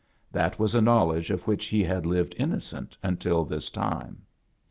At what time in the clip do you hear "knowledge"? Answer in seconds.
0.81-1.29